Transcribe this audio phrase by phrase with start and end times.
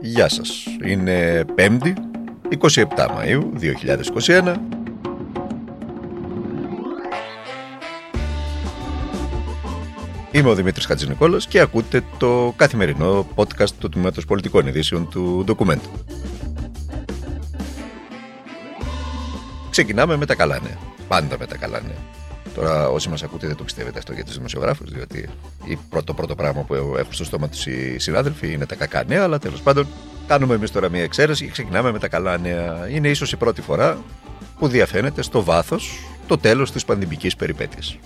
[0.00, 0.64] Γεια σας.
[0.84, 1.92] Είναι 5η,
[2.58, 4.56] 27 Μαΐου 2021.
[10.32, 15.90] Είμαι ο Δημήτρης Χατζηνικόλας και ακούτε το καθημερινό podcast του Τμήματος Πολιτικών Ειδήσεων του Ντοκουμέντου.
[19.70, 20.78] Ξεκινάμε με τα καλά νέα.
[21.08, 22.17] Πάντα με τα καλά νέα.
[22.58, 25.28] Τώρα, όσοι μας ακούτε, δεν το πιστεύετε αυτό για τους δημοσιογράφους, διότι
[26.04, 29.22] το πρώτο πράγμα που έχουν στο στόμα τους οι συνάδελφοι είναι τα κακά νέα.
[29.22, 29.86] Αλλά τέλος πάντων,
[30.26, 32.88] κάνουμε εμείς τώρα μια εξαίρεση και ξεκινάμε με τα καλά νέα.
[32.88, 33.98] Είναι ίσως η πρώτη φορά
[34.58, 37.98] που διαφαίνεται στο βάθος το τέλος της πανδημικής περιπέτειας.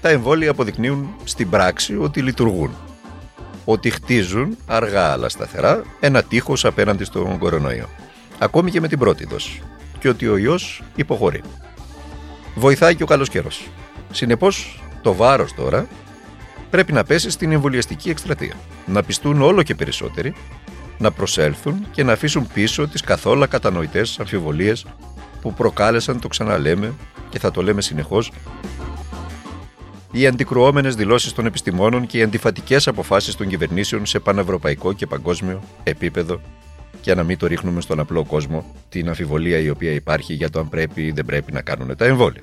[0.00, 2.70] Τα εμβόλια αποδεικνύουν στην πράξη ότι λειτουργούν.
[3.64, 7.88] Ότι χτίζουν αργά αλλά σταθερά ένα τείχος απέναντι στον κορονοϊό.
[8.38, 9.62] Ακόμη και με την πρώτη δόση.
[9.98, 11.42] Και ότι ο ιός υποχωρεί
[12.56, 13.68] βοηθάει και ο καλός καιρός.
[14.12, 15.86] Συνεπώς, το βάρος τώρα
[16.70, 18.54] πρέπει να πέσει στην εμβολιαστική εκστρατεία.
[18.86, 20.34] Να πιστούν όλο και περισσότεροι
[20.98, 24.86] να προσέλθουν και να αφήσουν πίσω τις καθόλου κατανοητές αμφιβολίες
[25.40, 26.94] που προκάλεσαν, το ξαναλέμε
[27.28, 28.32] και θα το λέμε συνεχώς,
[30.12, 35.62] οι αντικρουόμενες δηλώσεις των επιστημόνων και οι αντιφατικές αποφάσεις των κυβερνήσεων σε πανευρωπαϊκό και παγκόσμιο
[35.82, 36.40] επίπεδο
[37.00, 40.58] και να μην το ρίχνουμε στον απλό κόσμο την αμφιβολία η οποία υπάρχει για το
[40.58, 42.42] αν πρέπει ή δεν πρέπει να κάνουν τα εμβόλια.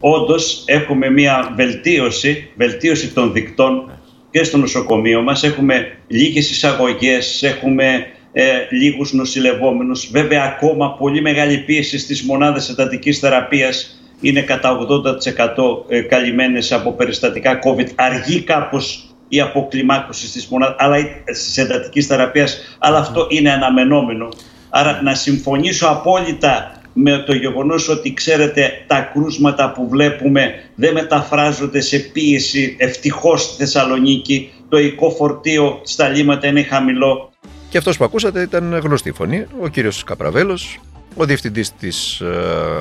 [0.00, 4.00] Όντως έχουμε μια βελτίωση, βελτίωση των δικτών
[4.30, 5.42] και στο νοσοκομείο μας.
[5.42, 10.10] Έχουμε λίγες εισαγωγές, έχουμε ε, λίγους νοσηλευόμενους.
[10.10, 16.92] Βέβαια ακόμα πολύ μεγάλη πίεση στις μονάδες εντατικής θεραπείας είναι κατά 80% ε, καλυμμένες από
[16.92, 17.88] περιστατικά COVID.
[17.94, 24.28] Αργεί κάπως η αποκλιμάκωση της μονάδας, αλλά της εντατικής θεραπείας, αλλά αυτό είναι αναμενόμενο.
[24.70, 31.80] Άρα να συμφωνήσω απόλυτα με το γεγονός ότι ξέρετε τα κρούσματα που βλέπουμε δεν μεταφράζονται
[31.80, 34.52] σε πίεση ευτυχώς στη Θεσσαλονίκη.
[34.68, 37.32] Το οικό φορτίο στα λίμματα είναι χαμηλό.
[37.68, 40.80] Και αυτός που ακούσατε ήταν γνωστή φωνή, ο κύριος Καπραβέλος,
[41.16, 42.26] ο διευθυντής, της, ε,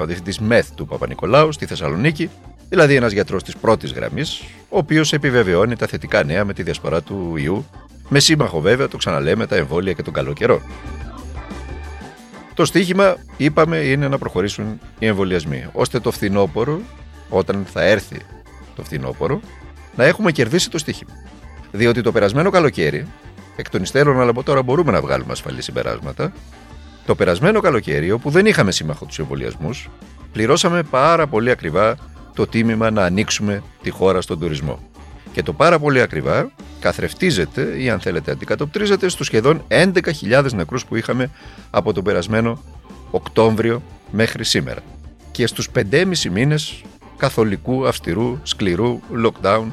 [0.02, 2.30] ο διευθυντής ΜΕΘ του Παπα-Νικολάου στη Θεσσαλονίκη,
[2.72, 7.02] δηλαδή ένας γιατρός της πρώτης γραμμής, ο οποίος επιβεβαιώνει τα θετικά νέα με τη διασπορά
[7.02, 7.66] του ιού,
[8.09, 10.62] με σύμμαχο βέβαια, το ξαναλέμε, τα εμβόλια και τον καλό καιρό.
[12.54, 16.81] Το στίχημα, είπαμε, είναι να προχωρήσουν οι εμβολιασμοί, ώστε το φθινόπωρο,
[17.30, 18.18] όταν θα έρθει
[18.76, 19.40] το φθινόπωρο,
[19.96, 21.12] να έχουμε κερδίσει το στίχημα.
[21.72, 23.08] Διότι το περασμένο καλοκαίρι,
[23.56, 26.31] εκ των υστέρων, αλλά από τώρα μπορούμε να βγάλουμε ασφαλή συμπεράσματα,
[27.06, 29.90] το περασμένο καλοκαίρι, όπου δεν είχαμε σύμμαχο τους εμβολιασμούς,
[30.31, 31.96] πληρώσαμε πάρα πολύ ακριβά
[32.34, 34.80] το τίμημα να ανοίξουμε τη χώρα στον τουρισμό.
[35.31, 40.96] Και το πάρα πολύ ακριβά καθρεφτίζεται ή αν θέλετε αντικατοπτρίζεται στους σχεδόν 11.000 νεκρούς που
[40.96, 41.30] είχαμε
[41.69, 42.64] από τον περασμένο
[43.12, 43.81] Οκτώβριο
[44.12, 44.80] μέχρι σήμερα.
[45.31, 46.81] Και στους 5,5 μήνες
[47.18, 49.66] καθολικού, αυστηρού, σκληρού lockdown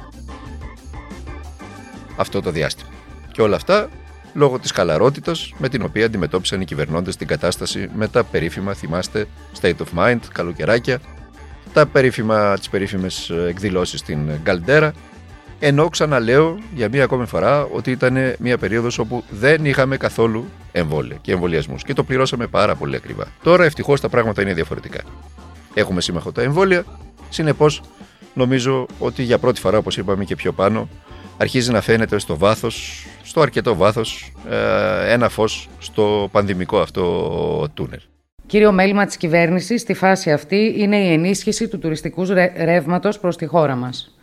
[2.16, 2.90] αυτό το διάστημα.
[3.32, 3.88] Και όλα αυτά
[4.34, 9.28] λόγω της χαλαρότητας με την οποία αντιμετώπισαν οι κυβερνώντες την κατάσταση με τα περίφημα, θυμάστε,
[9.60, 11.00] state of mind, καλοκαιράκια,
[11.72, 14.92] τα περίφημα, τις περίφημες εκδηλώσεις στην Γκαλντέρα
[15.60, 21.16] ενώ ξαναλέω για μία ακόμη φορά ότι ήταν μία περίοδος όπου δεν είχαμε καθόλου εμβόλια
[21.20, 23.26] και εμβολιασμούς και το πληρώσαμε πάρα πολύ ακριβά.
[23.42, 25.00] Τώρα ευτυχώς τα πράγματα είναι διαφορετικά.
[25.74, 26.84] Έχουμε σύμμαχο τα εμβόλια,
[27.28, 27.82] συνεπώς
[28.34, 30.88] νομίζω ότι για πρώτη φορά, όπως είπαμε και πιο πάνω,
[31.36, 38.00] αρχίζει να φαίνεται στο βάθος, στο αρκετό βάθος, ε, ένα φως στο πανδημικό αυτό τούνελ.
[38.48, 42.24] Κύριο μέλημα της κυβέρνησης στη φάση αυτή είναι η ενίσχυση του τουριστικού
[42.64, 44.16] ρεύματος προς τη χώρα μας.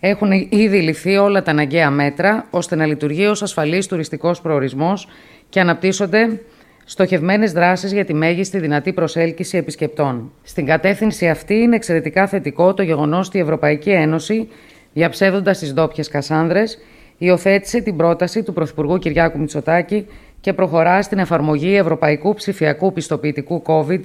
[0.00, 5.08] Έχουν ήδη ληφθεί όλα τα αναγκαία μέτρα ώστε να λειτουργεί ως ασφαλής τουριστικός προορισμός
[5.48, 6.40] και αναπτύσσονται
[6.84, 10.32] στοχευμένες δράσεις για τη μέγιστη δυνατή προσέλκυση επισκεπτών.
[10.42, 14.48] Στην κατεύθυνση αυτή είναι εξαιρετικά θετικό το γεγονός ότι η Ευρωπαϊκή Ένωση,
[14.92, 16.78] διαψεύδοντας τις ντόπιες Κασάνδρες,
[17.18, 20.06] υιοθέτησε την πρόταση του Πρωθυπουργού Κυριάκου Μητσοτάκη
[20.46, 24.00] και προχωρά στην εφαρμογή Ευρωπαϊκού Ψηφιακού Πιστοποιητικού COVID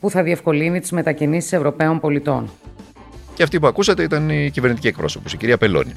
[0.00, 2.50] που θα διευκολύνει τις μετακινήσεις Ευρωπαίων πολιτών.
[3.34, 5.92] Και αυτή που ακούσατε ήταν η κυβερνητική εκπρόσωπος, η κυρία Πελώνη.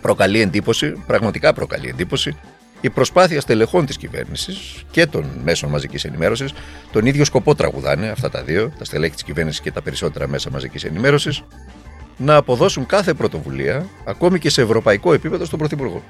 [0.00, 2.36] Προκαλεί εντύπωση, πραγματικά προκαλεί εντύπωση,
[2.80, 6.52] η προσπάθεια στελεχών της κυβέρνησης και των μέσων μαζικής ενημέρωσης,
[6.92, 10.50] τον ίδιο σκοπό τραγουδάνε αυτά τα δύο, τα στελέχη της κυβέρνησης και τα περισσότερα μέσα
[10.50, 11.42] μαζικής ενημέρωσης,
[12.16, 16.02] να αποδώσουν κάθε πρωτοβουλία, ακόμη και σε ευρωπαϊκό επίπεδο, στον Πρωθυπουργό.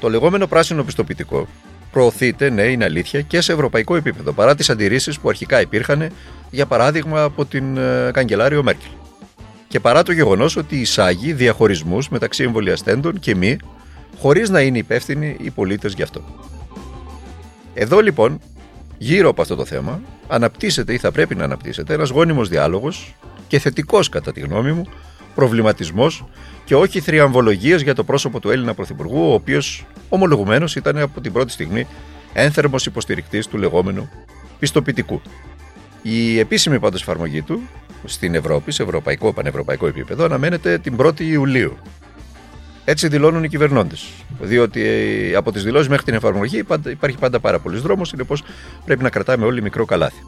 [0.00, 1.48] Το λεγόμενο πράσινο πιστοποιητικό
[1.90, 6.10] προωθείται, ναι, είναι αλήθεια, και σε ευρωπαϊκό επίπεδο, παρά τις αντιρρήσεις που αρχικά υπήρχαν,
[6.50, 8.90] για παράδειγμα, από την ε, καγκελάριο Μέρκελ.
[9.68, 13.56] Και παρά το γεγονός ότι εισάγει διαχωρισμούς μεταξύ εμβολιαστέντων και μη,
[14.18, 16.24] χωρίς να είναι υπεύθυνοι οι πολίτες γι' αυτό.
[17.74, 18.40] Εδώ λοιπόν,
[18.98, 23.14] γύρω από αυτό το θέμα, αναπτύσσεται ή θα πρέπει να αναπτύσσεται ένας γόνιμος διάλογος
[23.48, 24.86] και θετικός κατά τη γνώμη μου
[25.34, 26.24] προβληματισμός
[26.64, 31.32] και όχι θριαμβολογίες για το πρόσωπο του Έλληνα Πρωθυπουργού, ο οποίος ομολογουμένως ήταν από την
[31.32, 31.86] πρώτη στιγμή
[32.32, 34.10] ένθερμος υποστηρικτής του λεγόμενου
[34.58, 35.20] πιστοποιητικού.
[36.02, 37.60] Η επίσημη πάντως εφαρμογή του
[38.04, 41.76] στην Ευρώπη, σε ευρωπαϊκό πανευρωπαϊκό επίπεδο, αναμένεται την 1η Ιουλίου.
[42.84, 44.08] Έτσι δηλώνουν οι κυβερνώντες.
[44.40, 48.42] Διότι ε, από τις δηλώσεις μέχρι την εφαρμογή υπάρχει πάντα πάρα πολλή δρόμος, συνεπώς
[48.84, 50.26] πρέπει να κρατάμε όλοι μικρό καλάθι.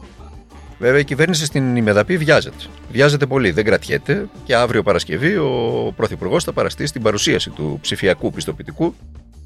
[0.83, 2.55] Βέβαια, η κυβέρνηση στην ημεδαπή βιάζεται.
[2.91, 8.31] Βιάζεται πολύ, δεν κρατιέται και αύριο Παρασκευή ο Πρωθυπουργός θα παραστεί στην παρουσίαση του ψηφιακού
[8.31, 8.95] πιστοποιητικού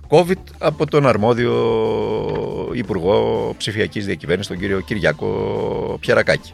[0.10, 1.54] COVID από τον αρμόδιο
[2.74, 5.28] Υπουργό Ψηφιακής Διακυβέρνησης, τον κύριο Κυριάκο
[6.00, 6.54] Πιαρακάκη.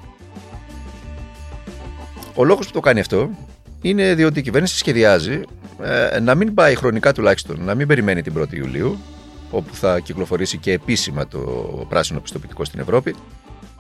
[2.36, 3.30] Ο λόγος που το κάνει αυτό
[3.82, 5.42] είναι διότι η κυβέρνηση σχεδιάζει
[6.14, 8.98] ε, να μην πάει χρονικά τουλάχιστον, να μην περιμένει την 1η Ιουλίου,
[9.52, 11.40] όπου θα κυκλοφορήσει και επίσημα το
[11.90, 13.16] πράσινο πιστοποιητικό στην Ευρώπη,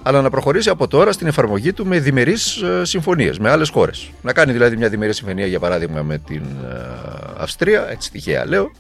[0.04, 4.12] αλλά να προχωρήσει από τώρα στην εφαρμογή του με διμερείς ε, συμφωνίες με άλλες χώρες.
[4.22, 6.78] Να κάνει δηλαδή μια διμερή συμφωνία, για παράδειγμα, με την ε,
[7.38, 8.72] Αυστρία, έτσι τυχαία λέω,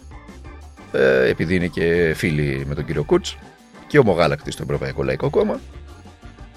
[0.91, 3.25] ε, επειδή είναι και φίλοι με τον κύριο Κούτ
[3.87, 5.59] και ομογάλακτη στο Ευρωπαϊκό Λαϊκό Κόμμα,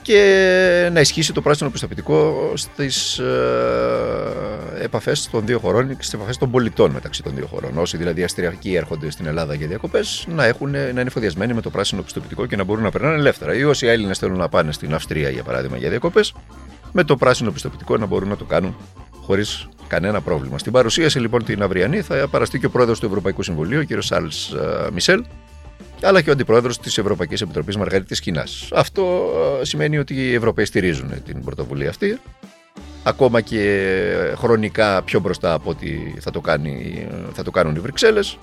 [0.03, 4.26] και να ισχύσει το πράσινο πιστοποιητικό στις ε,
[4.87, 7.79] επαφές των δύο χωρών και στις επαφές των πολιτών μεταξύ των δύο χωρών.
[7.79, 12.03] Όσοι δηλαδή αστριακοί έρχονται στην Ελλάδα για διακοπές, να, να είναι εφοδιασμένοι με το πράσινο
[12.03, 13.55] πιστοποιητικό και να μπορούν να περνάνε ελεύθερα.
[13.55, 16.35] Ή όσοι Έλληνες θέλουν να πάνε στην Αυστρία, για παράδειγμα, για διακοπές,
[16.93, 18.77] με το πράσινο πιστοποιητικό να μπορούν να το κάνουν
[19.23, 20.59] χωρίς κανένα πρόβλημα.
[20.59, 24.03] Στην παρουσίαση λοιπόν την αυριανή θα παραστεί και ο πρόεδρος του Ευρωπαϊκού Συμβουλίου, ο κ.
[24.03, 25.25] Σάλς ε, Μισελ,
[26.03, 28.47] αλλά και ο αντιπρόεδρος της Ευρωπαϊκής Επιτροπής Μαργαρίτη Κινά.
[28.73, 29.31] Αυτό
[29.61, 32.21] ε, σημαίνει ότι οι Ευρωπαίοι στηρίζουν την πρωτοβουλία αυτή.
[33.09, 38.39] Ακόμα και χρονικά πιο μπροστά από ότι θα το, κάνει, θα το κάνουν οι Βρυξέλλες.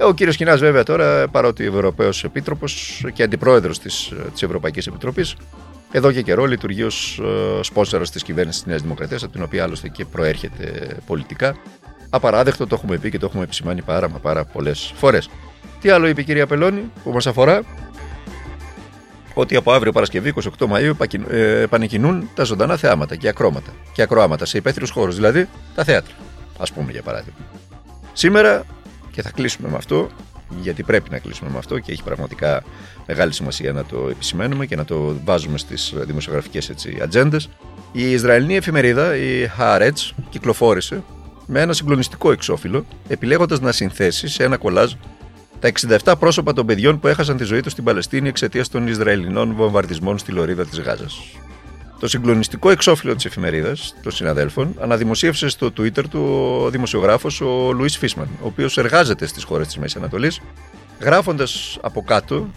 [0.00, 5.36] Ο κύριος Κινάς, βέβαια, τώρα παρότι Ευρωπαίος Επίτροπος και αντιπρόεδρος της της Ευρωπαϊκής Επιτροπής,
[5.92, 9.62] εδώ και καιρό λειτουργεί ω ε, σπόνσορα της κυβέρνησης της Νέας Δημοκρατίας, από την οποία
[9.62, 11.56] άλλωστε και προέρχεται πολιτικά.
[12.10, 15.30] Απαράδεκτο, το έχουμε πει και το έχουμε επισημάνει πάρα μα πάρα πολλές φορές.
[15.80, 17.62] Τι άλλο είπε η κυρία Πελώνη που μας αφορά;
[19.38, 20.92] Ότι από αύριο Παρασκευή 28 Μαΐου
[21.28, 26.14] ε, επανεκκινούν τα ζωντανά θεάματα και ακρώματα και ακροάματα σε υπαίθριους χώρους, δηλαδή τα θέατρα,
[26.58, 27.38] ας πούμε για παράδειγμα.
[28.12, 28.64] Σήμερα,
[29.10, 30.08] και θα κλείσουμε με αυτό,
[30.60, 32.62] γιατί πρέπει να κλείσουμε με αυτό και έχει πραγματικά
[33.06, 36.72] μεγάλη σημασία να το επισημαίνουμε και να το βάζουμε στις δημοσιογραφικές
[37.02, 37.48] ατζέντες.
[37.92, 41.02] Η Ισραηλινή εφημερίδα, η Haaretz, κυκλοφόρησε
[41.46, 44.92] με ένα συγκλονιστικό εξώφυλλο, επιλέγοντας να συνθέσει σε ένα κολάζ
[45.60, 45.72] τα
[46.04, 50.18] 67 πρόσωπα των παιδιών που έχασαν τη ζωή τους στην Παλαιστίνη εξαιτίας των Ισραηλινών βομβαρδισμών
[50.18, 51.18] στη λωρίδα της Γάζας.
[52.00, 56.20] Το συγκλονιστικό εξώφυλλο της εφημερίδας των συναδέλφων αναδημοσίευσε στο Twitter του
[56.64, 60.40] ο δημοσιογράφος ο Λουίς Φίσμαν, ο οποίος εργάζεται στις χώρες της Μέσης Ανατολής,
[61.00, 62.50] γράφοντας από κάτω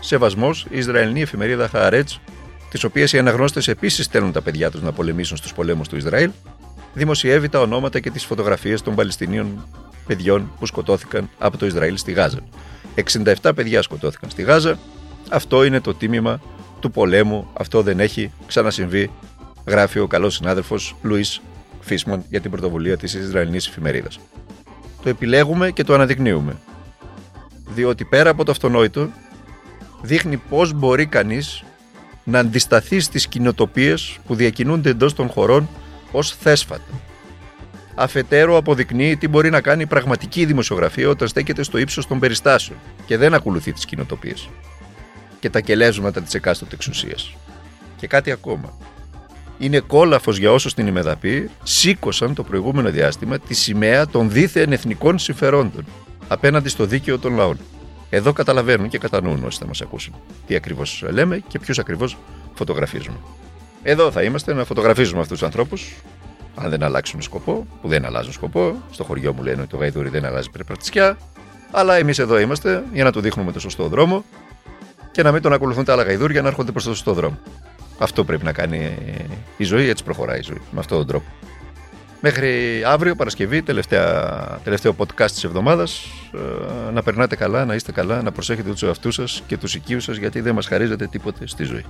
[0.00, 2.08] Σεβασμός η Ισραηλινή εφημερίδα Χααρέτ,
[2.70, 6.30] τι οποίε οι αναγνώστες επίσης στέλνουν τα παιδιά τους να πολεμήσουν στους πολέμους του Ισραήλ,
[6.94, 9.66] δημοσιεύει τα ονόματα και τις φωτογραφίες των Παλαιστινίων
[10.06, 12.38] παιδιών που σκοτώθηκαν από το Ισραήλ στη Γάζα.
[13.42, 14.78] 67 παιδιά σκοτώθηκαν στη Γάζα.
[15.30, 16.40] Αυτό είναι το τίμημα
[16.80, 17.50] του πολέμου.
[17.52, 19.10] Αυτό δεν έχει ξανασυμβεί,
[19.66, 21.40] γράφει ο καλός συνάδελφος Λουίς
[21.80, 24.18] Φίσμαν για την πρωτοβουλία της Ισραηλινής εφημερίδας.
[25.02, 26.56] Το επιλέγουμε και το αναδεικνύουμε.
[27.68, 29.08] Διότι πέρα από το αυτονόητο,
[30.02, 31.64] δείχνει πώς μπορεί κανείς
[32.24, 35.68] να αντισταθεί στις κοινοτοπίες που διακινούνται εντός των χωρών
[36.12, 36.82] ως θέσφατα
[37.94, 42.78] αφετέρου αποδεικνύει τι μπορεί να κάνει η πραγματική δημοσιογραφία όταν στέκεται στο ύψος των περιστάσεων
[43.06, 44.48] και δεν ακολουθεί τις κοινοτοπίες
[45.40, 47.36] και τα κελέζματα της εκάστοτε εξουσίας.
[47.96, 48.72] Και κάτι ακόμα.
[49.58, 55.18] Είναι κόλαφος για όσου στην ημεδαπή σήκωσαν το προηγούμενο διάστημα τη σημαία των δίθεν εθνικών
[55.18, 55.84] συμφερόντων
[56.28, 57.58] απέναντι στο δίκαιο των λαών.
[58.10, 60.14] Εδώ καταλαβαίνουν και κατανοούν όσοι θα μας ακούσουν
[60.46, 62.16] τι ακριβώς λέμε και ποιους ακριβώς
[62.54, 63.16] φωτογραφίζουμε.
[63.82, 65.94] Εδώ θα είμαστε να φωτογραφίζουμε αυτούς τους ανθρώπους
[66.54, 68.74] αν δεν αλλάξουν σκοπό, που δεν αλλάζουν σκοπό.
[68.90, 71.16] Στο χωριό μου λένε ότι το γαϊδούρι δεν αλλάζει περπατησιά.
[71.70, 74.24] Αλλά εμείς εδώ είμαστε για να του δείχνουμε το σωστό δρόμο
[75.12, 77.38] και να μην τον ακολουθούν τα άλλα γαϊδούρια να έρχονται προς το σωστό δρόμο.
[77.98, 78.94] Αυτό πρέπει να κάνει
[79.56, 81.26] η ζωή, έτσι προχωράει η ζωή, με αυτόν τον τρόπο.
[82.20, 86.06] Μέχρι αύριο, Παρασκευή, τελευταία, τελευταίο podcast της εβδομάδας.
[86.34, 90.04] Ε, να περνάτε καλά, να είστε καλά, να προσέχετε τους εαυτούς σας και τους οικείους
[90.04, 91.84] σας, γιατί δεν μας χαρίζετε τίποτε στη ζωή.